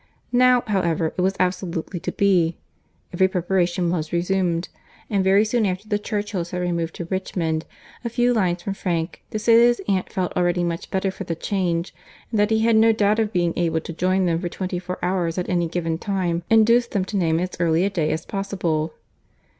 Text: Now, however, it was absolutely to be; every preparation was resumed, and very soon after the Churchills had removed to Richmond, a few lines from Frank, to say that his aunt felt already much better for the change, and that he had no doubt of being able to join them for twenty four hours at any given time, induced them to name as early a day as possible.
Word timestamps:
Now, 0.31 0.63
however, 0.65 1.13
it 1.15 1.21
was 1.21 1.35
absolutely 1.39 1.99
to 1.99 2.11
be; 2.11 2.57
every 3.13 3.27
preparation 3.27 3.91
was 3.91 4.11
resumed, 4.11 4.67
and 5.11 5.23
very 5.23 5.45
soon 5.45 5.63
after 5.67 5.87
the 5.87 5.99
Churchills 5.99 6.49
had 6.49 6.61
removed 6.61 6.95
to 6.95 7.05
Richmond, 7.05 7.65
a 8.03 8.09
few 8.09 8.33
lines 8.33 8.63
from 8.63 8.73
Frank, 8.73 9.21
to 9.29 9.37
say 9.37 9.55
that 9.55 9.61
his 9.61 9.81
aunt 9.87 10.11
felt 10.11 10.35
already 10.35 10.63
much 10.63 10.89
better 10.89 11.11
for 11.11 11.25
the 11.25 11.35
change, 11.35 11.93
and 12.31 12.39
that 12.39 12.49
he 12.49 12.61
had 12.61 12.77
no 12.77 12.91
doubt 12.91 13.19
of 13.19 13.31
being 13.31 13.53
able 13.55 13.81
to 13.81 13.93
join 13.93 14.25
them 14.25 14.39
for 14.39 14.49
twenty 14.49 14.79
four 14.79 14.97
hours 15.05 15.37
at 15.37 15.47
any 15.47 15.67
given 15.67 15.99
time, 15.99 16.41
induced 16.49 16.93
them 16.93 17.05
to 17.05 17.15
name 17.15 17.39
as 17.39 17.51
early 17.59 17.85
a 17.85 17.89
day 17.91 18.09
as 18.09 18.25
possible. 18.25 18.95